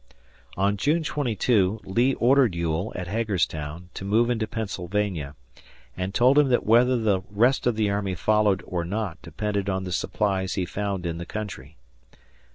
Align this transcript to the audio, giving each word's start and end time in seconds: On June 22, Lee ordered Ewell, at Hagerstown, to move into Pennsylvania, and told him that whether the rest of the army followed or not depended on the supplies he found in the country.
On 0.57 0.77
June 0.77 1.03
22, 1.03 1.81
Lee 1.83 2.15
ordered 2.15 2.55
Ewell, 2.55 2.91
at 2.95 3.07
Hagerstown, 3.07 3.89
to 3.93 4.03
move 4.03 4.31
into 4.31 4.47
Pennsylvania, 4.47 5.35
and 5.95 6.11
told 6.11 6.39
him 6.39 6.49
that 6.49 6.65
whether 6.65 6.97
the 6.97 7.21
rest 7.29 7.67
of 7.67 7.75
the 7.75 7.91
army 7.91 8.15
followed 8.15 8.63
or 8.65 8.83
not 8.83 9.21
depended 9.21 9.69
on 9.69 9.83
the 9.83 9.91
supplies 9.91 10.55
he 10.55 10.65
found 10.65 11.05
in 11.05 11.19
the 11.19 11.25
country. 11.27 11.77